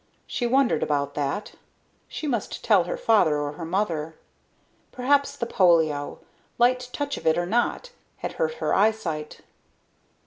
[0.25, 1.51] She wondered about that.
[2.07, 4.15] She must tell her father or her mother.
[4.91, 6.17] Perhaps the polio,
[6.57, 7.91] light touch of it or not,
[8.25, 9.41] had hurt her eyesight.